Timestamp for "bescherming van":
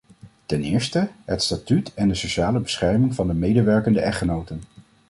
2.59-3.27